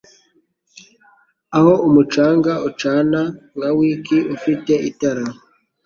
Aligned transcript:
aho 1.57 1.73
umucanga 1.87 2.53
ucana 2.69 3.21
nka 3.57 3.69
wick 3.77 4.07
ufite 4.35 4.73
itara 4.89 5.23